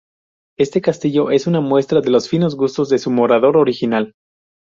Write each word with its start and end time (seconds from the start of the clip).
Este 0.57 0.81
castillo 0.81 1.29
es 1.29 1.45
una 1.45 1.61
muestra 1.61 2.01
de 2.01 2.09
los 2.09 2.27
finos 2.27 2.55
gustos 2.55 2.89
de 2.89 2.97
su 2.97 3.11
morador 3.11 3.55
original. 3.55 4.15